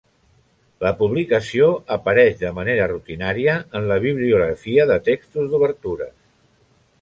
[0.83, 6.13] La publicació apareix de manera rutinària en la bibliografia de textos d'obertures.